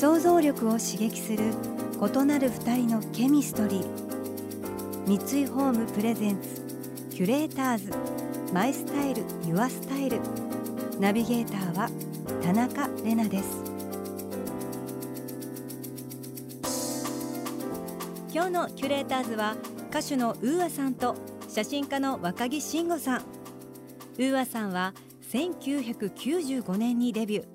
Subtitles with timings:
[0.00, 1.52] 想像力を刺激する
[2.00, 5.06] 異なる二人のケミストリー。
[5.06, 6.62] 三井ホーム presents
[7.10, 7.92] キュレーターズ。
[8.50, 10.18] My style, your style。
[10.98, 11.90] ナビゲーターは
[12.42, 13.62] 田中麗奈です。
[18.32, 19.54] 今日のキュレーターズは
[19.90, 21.14] 歌手の UAさんと
[21.46, 23.20] 写真家の若木慎吾さん。
[24.16, 24.94] ウーアさんは
[25.30, 27.46] 1995年にデビュー。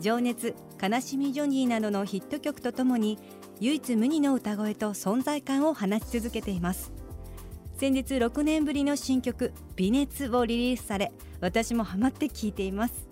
[0.00, 3.16] 情熱悲しみジョニーなどのヒット曲とともに
[3.60, 6.90] 唯一無二の歌声と存在感を放ち続けています。
[7.78, 13.08] 先日6年ぶりの新曲「微熱」をリリースされ私もハマって聴いています。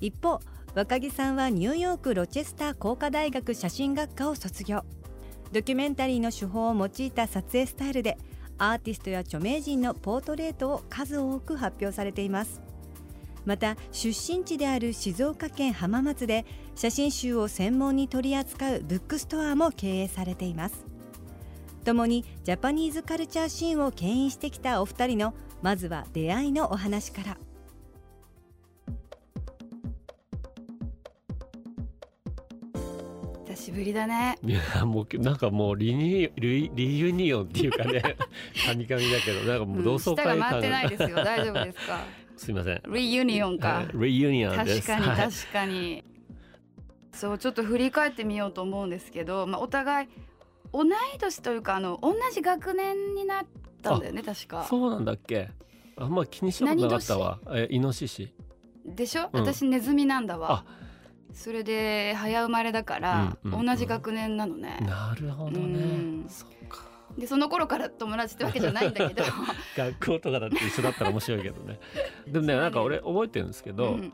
[0.00, 0.40] 一方
[0.74, 4.84] 若木さんはニューヨークロチェスター工科大学写真学科を卒業。
[5.52, 8.18] ドキュメンタリーの手法を用いた撮影スタイルで
[8.58, 12.65] アーティストや著名人のポートレートを数多く発表されています。
[13.46, 16.44] また出身地である静岡県浜松で
[16.74, 20.84] 写真集を専門に取り扱うブックストアも経営されています。
[21.84, 27.38] 共にジャパニーズカルチャーシーンを牽引してきたお二人のまずは出会いのお話から。
[33.46, 34.36] 久しぶりだね。
[34.44, 38.02] いやもうなんかもうリニリリユニオンっていうかね。
[38.66, 40.38] カニカニだけどなんかもう同窓舌会感。
[40.38, 41.16] が回ってないですよ。
[41.24, 42.00] 大丈夫ですか？
[42.36, 42.82] すいません。
[42.92, 43.84] リユニオンか。
[43.94, 46.04] リユニオンで確かに確かに。
[47.12, 50.08] そうちょっと振り返ってみようと思うんですけど、まあ、お互い
[50.72, 53.46] 同い年というかあの同じ学年になっ
[53.82, 54.66] たんだよね確か。
[54.68, 55.48] そうなんだっけ？
[55.96, 57.38] あんま気にしなかったわ。
[57.52, 58.34] えイノシシ？
[58.84, 59.40] でしょ、うん。
[59.40, 60.64] 私ネズミなんだわ。
[60.66, 60.86] あ。
[61.32, 63.66] それで早生まれだから、うんうんうん。
[63.66, 66.26] 同じ学年なのね、なるほどうねん。
[66.28, 66.84] そっか
[67.18, 69.24] でその頃から友達ってわけじゃないんだけど。
[69.76, 71.78] 学校とかだって一緒だったら面白いけどね。
[72.28, 74.12] でもねなんか俺覚えてるんですけど、うん。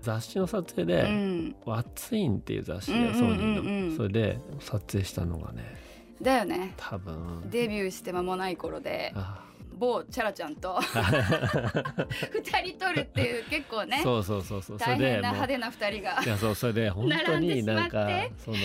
[0.00, 3.12] 雑誌の撮影うでん「ワッツインっていう雑誌うんうんうんうん。
[3.12, 3.96] がソニーの。
[3.96, 5.76] それで撮影したのがね
[6.20, 6.74] だよね。
[6.76, 7.42] 多分。
[7.50, 9.12] デビューして間もない頃で。
[9.14, 9.44] あ
[9.84, 10.80] 某チャラちゃんと。
[12.32, 14.00] 二人撮るっていう結構ね。
[14.02, 14.78] そうそうそうそう。
[14.78, 16.22] な派手な二人が。
[16.24, 18.08] いやそうそれで本当になんか
[18.38, 18.56] その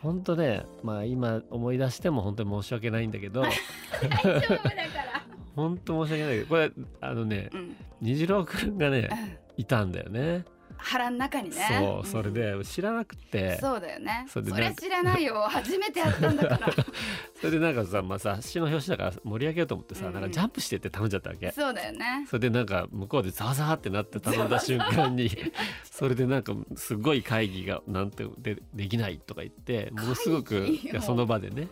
[0.00, 3.42] 本当ねまあ今思い出しても本当に申し訳ないんだけど。
[3.42, 3.58] 大丈
[4.20, 5.24] 夫だから、
[5.56, 7.76] 本当申し訳ないけどこれあのねうん。
[8.00, 9.08] 虹郎くんがね
[9.56, 10.44] いたんだよね。
[10.82, 11.66] 腹の中にね。
[11.80, 13.58] そうそれんで知らなくて。
[13.60, 14.24] そうだよね。
[14.26, 15.40] そそれでなんかりゃ知らないよ。
[15.48, 16.72] 初めてやったんだから。
[17.40, 20.12] それでなんかさ、まあ、雑誌の表紙だから盛り上げようと思ってさ、うん。
[20.14, 21.50] なんかジャンプしてって頼んじゃったわけ。
[21.52, 22.26] そうだよね。
[22.28, 25.30] それでなんか向こうでザワザワってなって頼んだ瞬間に
[25.84, 31.68] それでなんかすごい会議がなんてでできないとか言ってものすごくその場でね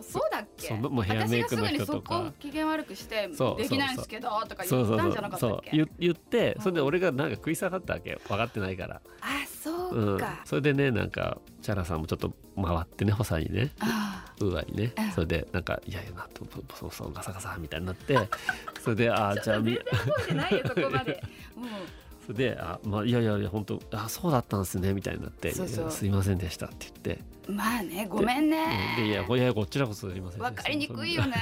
[0.00, 0.68] 嘘そうだっけ？
[0.68, 5.70] そのもうヘアメイクの人と私がすぐにかそこ機嫌悪くしてできないんですけどとか言ったんじゃなかったっけ？
[5.72, 6.62] 言言ってうん。
[6.62, 9.26] それで俺がなんか食い下がったわけ分かってないから、あ
[9.62, 10.18] そううん。
[10.18, 13.70] か、、それでねなんかチャラさんもちょっと回ってね補佐にね。
[13.80, 14.92] あウーアにね。
[14.98, 15.10] うん。
[15.12, 16.44] それでなんか「いやいやなと
[16.74, 18.16] そうそうガサガサ」みたいになって。
[18.82, 19.78] それで「ああじゃあみ
[20.34, 21.22] ないよそこまで。
[21.56, 21.68] もう
[22.26, 25.90] それで「あまあいやいやいや本当あそうだったんですね」みたいになってそうそう。
[25.90, 27.22] すいませんでした」って言って。
[27.46, 28.94] まあねごめんね。
[28.96, 31.34] でいやいやこちらこそすいませんわかりにくいよね。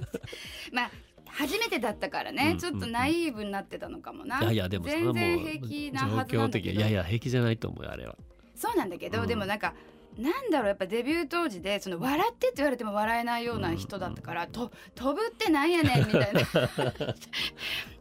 [0.72, 0.90] まあ
[1.26, 4.40] 初めてだったからね、うんちょっとナイーブになってたのかもな。
[4.40, 6.48] いやいやでもそれはもう全然平気なはずなんだけど。
[6.48, 8.16] 的いやいや平気じゃないと思うよあれは。
[8.54, 9.28] そうなんだけど、うん。
[9.28, 9.74] でもなんか
[10.18, 16.40] なんだろうやっぱデビュー当時でその笑ってって言われても笑えないような人だったから、と飛ぶってなんやねんみたいな。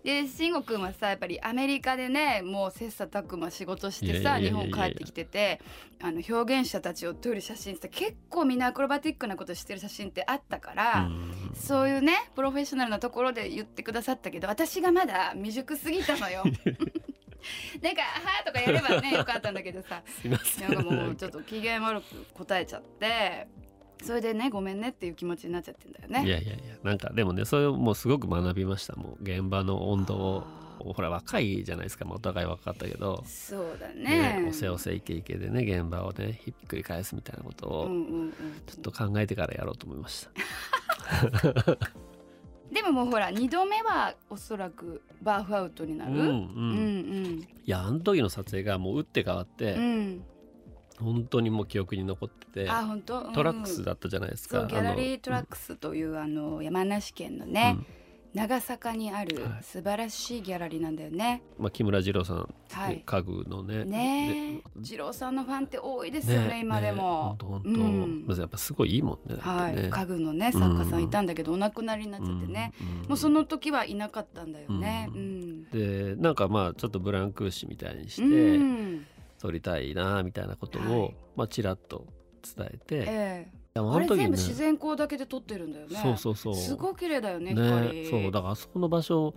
[0.03, 5.59] で慎吾くんはさやっぱりアメリカでねもう切磋琢磨仕事してさ日本帰ってきてて
[5.99, 10.99] あの表現者たちを撮る写真って結構みんなアクロバティックなことしてる写真ってあったから。
[11.01, 16.43] うんそういうねプロフェッショナルなところで言ってくださったけど私がまだ未熟すぎたのよ。
[17.81, 20.01] なんか「はーとかやればね よかったんだけどさ。
[20.61, 23.47] なんかもうちょっと機嫌悪く答えちゃって
[24.03, 26.25] それでねごめんねっていう気持ちになっちゃってんだよね。
[26.25, 28.95] いやいやいやなんかでもねそれをもうすごく学びました。
[28.95, 30.43] もう現場の温度を
[30.79, 34.41] あほら若いじゃないですか、まあお互い若かったけど、そうだね。
[34.41, 38.31] ねおせおせイケイケでね現場をねひっくり返すみたいなことをうんうんうん。
[38.67, 41.77] ちょっと考えてからやろうと思いました。
[42.75, 46.27] でももうほら2度目はおそらくバーフアウトになる、うんうん。
[46.27, 49.81] うんいやあの時の撮影がもう打って変わって、うん。
[49.81, 50.25] うん
[50.97, 53.33] 本当にもう記憶に残っててあ本当、うん。
[53.33, 57.77] トラックスだったじゃないですか、そうギャラリートラックスというあの山梨県のね、
[58.35, 59.63] 長坂にあるはい。
[59.63, 61.41] 素晴らしいギャラリーなんだよね。
[61.57, 63.01] うんまあ、木村二郎さん、はい。
[63.05, 63.85] 家具のね。
[63.85, 67.37] ねえ、二郎さんのファンって多いですよね今でも。
[67.41, 68.25] 本当うん。
[68.27, 69.37] まずやっぱすごいいいもんね。
[69.39, 69.89] はい、ね。
[69.89, 72.73] 家具のね作家さんいたんだけど、お亡くなりになっちゃってね、
[73.07, 75.09] もうその時はいなかったんだよね。
[75.13, 75.39] ううん。
[75.61, 75.69] ん。
[75.69, 79.05] でなんかまあちょっとブランク紙みたいにして、うん。
[79.39, 81.15] 撮りたいなみたいなことを、はい。
[81.37, 82.05] まあちらっと
[82.57, 83.47] 伝えて、ええ。
[83.47, 85.99] でもあれ全部ね自然光だけで撮ってるんだよね。
[86.01, 88.09] そうそうそうすごい綺麗だよねね光。
[88.09, 89.33] そうだからあそこの場所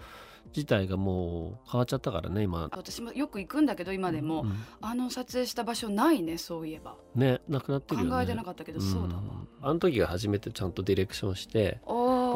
[0.54, 2.68] 自体がもう変わっちゃったからね今。
[2.72, 6.94] 私もよく行くんだけど今でも、うんあの撮影した場所ないねそういえば。
[7.14, 8.10] ねなくなってるよね。
[8.10, 9.20] 考えてなかったけど、そうだわ。
[9.20, 11.80] んあの時が初めてちゃんとディレクションして。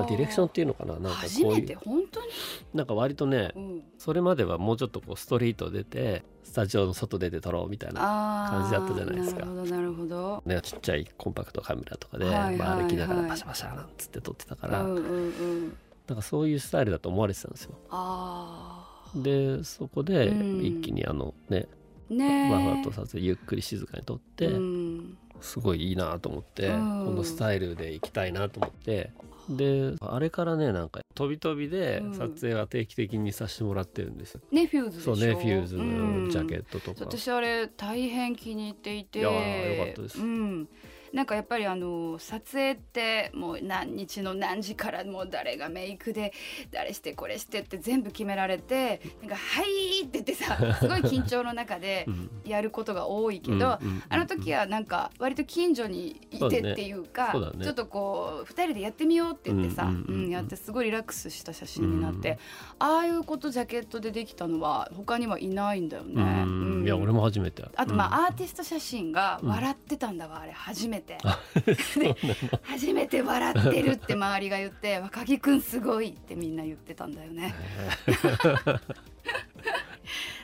[0.08, 1.66] ディレクションっていうのかななんか初めこういう。
[1.66, 1.74] て？
[1.74, 2.26] 本当に、
[2.74, 9.44] なんか割とねうん、それまではもうちょっとこうストリート出てスタジオの外出て撮ろうみたいな感じだったじゃないですか。
[9.44, 10.42] なるほどなるほど。
[10.46, 15.76] ね、ちっちゃいコンパクトカメラとかで、はいはいまあ、歩きながはいらパシャパシャなんつって撮ってたかうら、んうんうん
[16.08, 17.74] なんかそういうスタイルだと思われてたんですよ。
[17.90, 20.64] あでそこでうん。
[20.64, 21.68] 一気にあのね、
[22.10, 22.50] あねえ。
[22.50, 25.18] バファーと撮影ゆっくり静かに撮って、うん。
[25.40, 27.06] すごいいいなと思って、うん。
[27.06, 29.10] このスタイルで行きたいなと思って。
[29.48, 32.14] であれからねなんか飛び飛びでうん。
[32.14, 34.40] 撮影は定期的にさせてもらってるんですよ。
[34.50, 35.16] ねフューズでしょ？
[35.16, 37.00] そうねフューズのジャケッットとか。
[37.00, 39.18] 私あれ大変気に入っていて。
[39.18, 40.20] いやーよかったです。
[40.20, 40.68] うん
[41.12, 46.32] なんかやっぱりあの撮影ってもう何日の何時からもう誰がメイクで
[46.70, 52.30] 誰してこれしてって全部決められてなんか「はい」って言ってさ すごい緊張の中でうん。
[52.44, 53.80] やることが多いけど、あ
[54.10, 57.32] の時はなんか割と近所にいてっていうか
[57.62, 62.38] ちょっとこう2人でやってみようって言ってさ、うんやってすごいリラックスした写真になって、
[62.78, 66.84] ああいうことジャケットでできたのは他にはいないんだよね。
[66.84, 67.64] いや俺も初めて。
[67.76, 68.14] あとまうん。
[68.14, 70.52] あアーティスト写真が笑ってたんだわ、あれ。
[70.52, 71.01] 初めて
[71.98, 72.16] で
[72.62, 77.54] 初めて笑ってるって周りが言って若木くんすごいってみんな言ってたんだよね。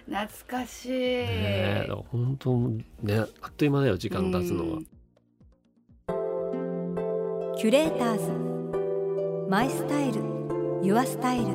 [0.07, 2.57] 懐かしい、ね本当
[3.03, 4.79] ねあっという間だよ時間経つのは。
[4.79, 4.87] うん。
[7.59, 9.51] キュレーターズ。
[9.51, 10.03] My style.
[10.03, 10.23] Your
[10.83, 11.47] style。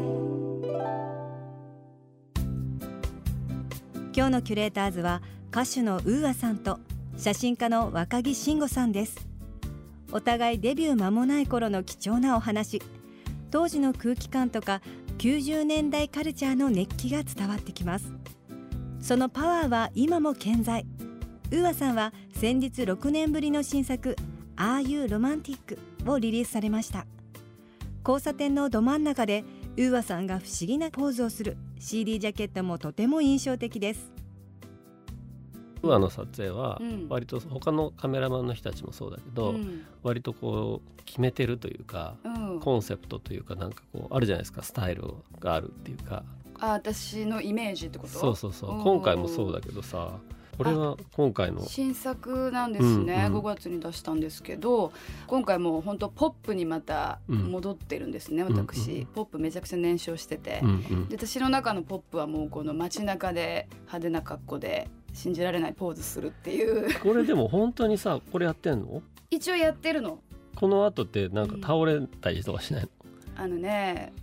[4.15, 6.79] 今日のキュレーターズは歌手の UAさんと
[7.17, 9.27] 写真家の若木信吾さんです。
[10.11, 12.81] お互いデビュー間もない頃の貴重なお話。
[13.51, 14.81] 当時の空気感とか
[15.19, 18.11] 90年代カルチャーの熱気が伝わってきます。
[18.99, 20.85] そのパワーは今も健在。
[21.51, 24.15] UAさんは先日6年ぶりの新作
[24.57, 25.77] 「Are U Romantic?」
[26.09, 27.05] をリリースされました。
[28.05, 29.45] 交差点のど真ん中で
[29.77, 31.57] UAさんが不思議なポーズをする。
[31.79, 34.11] CD ジャケットもとても印象的です。
[35.83, 37.07] UAの撮影はうん。
[37.09, 39.85] 割と他のカメラマンの人たちもそうだけど、うん。
[40.01, 42.59] 割とこう決めてるというかうん。
[42.59, 45.03] コンセプトというかなんかこうあるじゃないですかスタイル
[45.39, 46.23] があるっていうか。
[46.59, 48.09] あ私のイメージってこと？
[48.09, 48.71] そうそうそう。
[48.71, 48.83] うん。
[48.83, 50.17] 今回もそうだけどさ
[50.57, 53.33] これは今回の新作なんですね、うん。
[53.33, 54.93] うん5月に出したんですけど
[55.25, 57.51] 今回もう本当ポップにまたうん。
[57.51, 59.05] 戻ってるんですね、うん私、うん。
[59.07, 61.09] ポップめちゃくちゃ燃焼してて、うんうん。
[61.09, 66.99] で私の中のポップはもうこの街中で派手な格好で信じられないポーズするっていう。
[66.99, 69.01] これでも本当にさこれやってんの？
[69.29, 70.19] 一応やってるの。
[70.55, 72.89] この後ってなんか倒れたりとかしないの、
[73.35, 74.13] あのね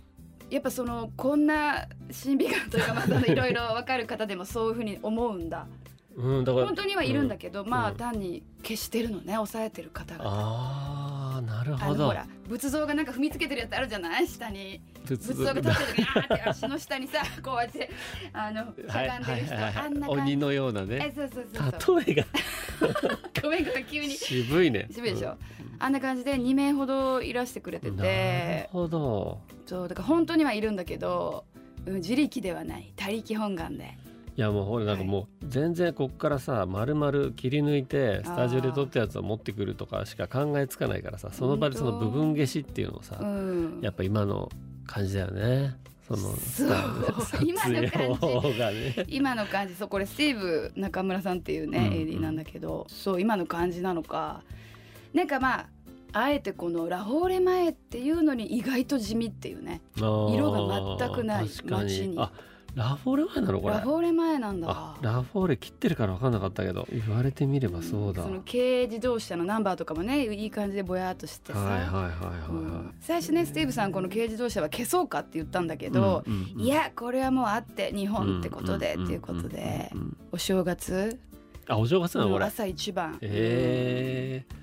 [0.49, 5.67] やっぱそのこんな審美眼というかまあいろいろ分かる方でもそういうふうに思うんだ。
[6.15, 10.23] うん、だから本当にはいるんだけど、まあうん単に消してるのね抑えてる方が。
[11.41, 12.07] なるほど。
[12.07, 14.27] ほら仏像がなんか踏みつけてるやつあるじゃない？
[14.27, 14.81] 下に。
[15.05, 17.89] 仏仏像が立ってる時にあーって足の下にさ こうやって
[18.33, 20.21] あのしゃがんでる人、あんな感じ。
[20.21, 22.03] 鬼のようなえねそうそうそうそう。
[22.05, 22.25] 例えが。
[23.41, 24.11] ごめんごめん急に。
[24.11, 24.87] 渋いね。
[24.91, 25.37] 渋いでしょ？
[25.79, 29.39] あんな感じで2名ほどいらしてくれてなるてほど。
[29.65, 31.45] そうだから本当にはいるんだけど
[31.85, 32.91] うん自力ではない。
[32.95, 33.97] 他力本願で
[34.37, 43.79] いやもうほらなんかもう全然こっからさ丸々切り抜いてスタジオで撮ったやつを持ってくるとかしか考えつかないからさその場でその部分消しっていうのをさうん。
[43.81, 44.49] やっぱ今の
[44.87, 45.75] 感じだよね。
[46.07, 46.69] そのそう。
[47.25, 48.97] 撮今の影感じ。
[48.97, 49.05] ね。
[49.07, 49.75] 今の感じ。
[49.75, 51.93] そうこれスティーブ中村さんっていうね、うんうん。
[51.93, 52.85] AD なんだけど。
[52.89, 54.41] そう今の感じなのか。
[55.13, 55.67] なんかまあ
[56.13, 59.81] あえてこのラフォーレ前っていうのに意外と地味っていうね。
[59.95, 62.15] 色が全くない街に。
[62.17, 62.31] あ
[62.73, 63.73] ラフォーレ前なのこれ。
[63.73, 64.67] ラフォーレ前なんだ。
[64.69, 81.19] あラフォーレ切ってるから分かんなかったけど言われてみればそうだ、その軽自動車のナンバーとかもねいい感じでぼやっとしてさ、はいはいはいはい最初ねスティーブさんこの軽自動車は消そうかって言ったんだけど、うんうんうんいやこれはもうあって日本ってことでんっていうことでうんうんうんお正月？
[81.67, 82.45] あお正月なのこれ。
[82.45, 83.17] 朝一番。
[83.21, 84.55] えー、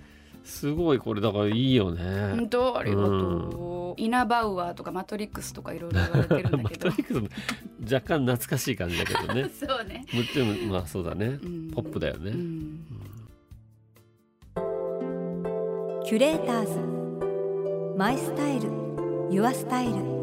[0.44, 2.34] すごいこれだからいいよね。
[2.34, 2.78] 本当？
[2.78, 6.90] ありがとう、イナバウアーとかマトリックスとかいろいろ言われてるんだマけど。
[6.90, 7.28] トリックスも
[7.84, 9.50] 若干懐かしい感じだけどね。
[9.54, 11.70] そうね、もちろんまあそうだね、うん。
[11.70, 12.80] ポップだよね、うん。
[16.04, 17.96] キュレーターズ。
[17.96, 18.70] マイスタイル。
[19.30, 20.17] ユアスタイル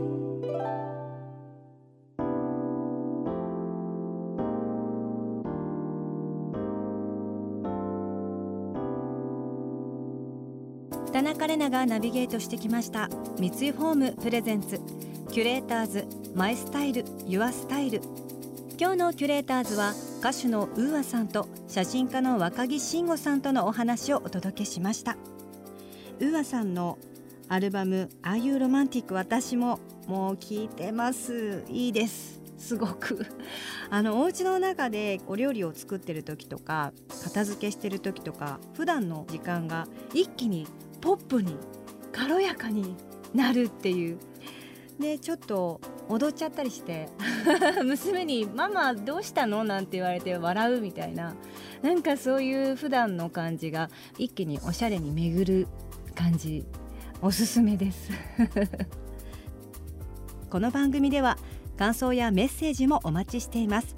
[11.15, 13.07] 田中れながナビゲートしてきました。
[13.39, 16.05] 三井ホーム presents。Curators
[16.35, 18.01] my style your style。
[18.77, 25.15] 今日のキュレーターズは歌手の UAさんと写真家の若木信吾さんとのお話をお届けしました。
[26.19, 26.97] UAさんの
[27.47, 31.63] アルバム「Are U Romantic」私ももう聴いてます。
[31.69, 32.41] いいです。
[32.57, 33.25] すごく。
[33.89, 36.91] あのお家の中でお料理を作ってる時とか
[37.23, 40.67] 片付けしてる時とか普段の時間が一気に
[41.05, 41.55] ポップに
[42.11, 42.95] 軽やかに
[43.31, 44.17] なるっていう。
[44.99, 47.09] でちょっと踊っちゃったりして。
[47.85, 51.35] 娘に「ママどうしたの?」なんて言われて笑うみたいな。
[51.83, 55.67] なんかそういう普段の感じが一気におしゃれに巡る
[56.15, 56.65] 感じ。
[57.21, 58.09] おすすめです。
[60.49, 61.37] この番組では
[61.77, 63.95] 感想やメッセージもお待ちしています。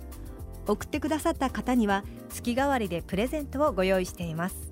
[0.68, 4.67] 送ってくださった方には月替わりでプレゼントをご用意しています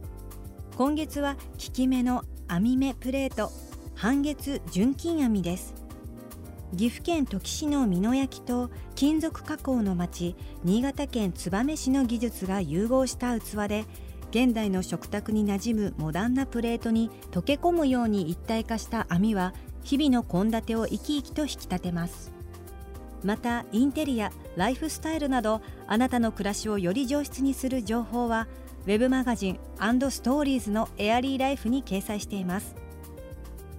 [0.78, 3.50] 今月は効き目の網目プレート
[3.96, 5.74] 半月純金網です。
[6.76, 13.86] 岐阜県土岐市の美濃焼と金属加工の町新潟県燕市の技術が融合した器で
[14.32, 22.34] 現代の食卓に馴染むモダンなプレートに溶け込むように一体化した網は日々の献立を生き生きと引き立てます。
[23.24, 28.48] またインテリアライフスタイルなどあなたの暮らしをより上質にする情報は
[28.86, 32.76] ウェブマガジンストーリーズのエアリーライフに掲載しています。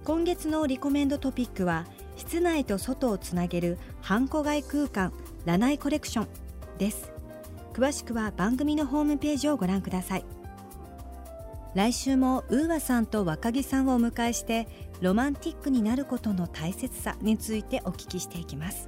[0.03, 5.13] 今月のリコメンドトピックは室内と外をつなげるハンコ外空間
[5.45, 6.27] ラナイコレクション
[6.77, 7.11] です。
[7.73, 10.25] 詳しくは番組のホームページをご覧ください。
[11.75, 14.67] 来週もウーアさんと若木さんをお迎えして
[14.99, 18.87] ロマンティックになることの大切さについてお聞きしていきます。